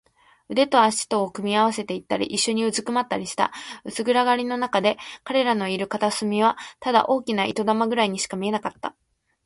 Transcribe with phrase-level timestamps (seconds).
[0.49, 3.51] 腕と脚とを組み合わせたり、いっしょにうずくまったりした。
[3.85, 8.95] 薄暗がりのなかで、彼らのいる片隅はただ大きな糸玉ぐらいにしか見えなかった。